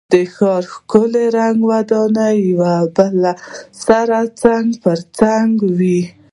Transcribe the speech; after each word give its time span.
د 0.13 0.15
ښار 0.33 0.63
ښکلی 0.73 1.25
رنګه 1.37 1.65
ودانۍ 1.71 2.35
یو 2.49 2.63
بل 2.95 3.15
سره 3.85 4.17
څنګ 4.41 4.67
په 4.83 4.91
څنګ 5.17 5.51
وې. 5.77 6.01